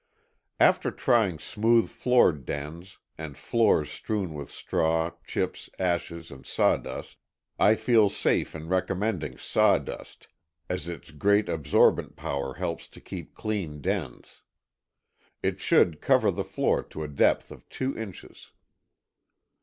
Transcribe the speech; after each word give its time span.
After 0.59 0.89
trying 0.89 1.37
smooth 1.37 1.87
floored 1.87 2.43
dens, 2.43 2.97
and 3.19 3.37
floors 3.37 3.91
strewn 3.91 4.33
with 4.33 4.49
straw, 4.49 5.11
chips, 5.27 5.69
ashes 5.77 6.31
and 6.31 6.43
sawdust; 6.43 7.19
I 7.59 7.75
feel 7.75 8.09
safe 8.09 8.55
in 8.55 8.67
recommending 8.67 9.37
sawdust, 9.37 10.27
as 10.67 10.87
its 10.87 11.11
great 11.11 11.47
absorbent 11.47 12.15
power 12.15 12.55
helps 12.55 12.87
to 12.87 12.99
keep 12.99 13.35
clean 13.35 13.79
dens. 13.79 14.41
It 15.43 15.59
should 15.61 16.01
cover 16.01 16.31
the 16.31 16.43
floor 16.43 16.81
to 16.81 17.03
a 17.03 17.07
depth 17.07 17.51
of 17.51 17.69
two 17.69 17.95
inches. 17.95 18.53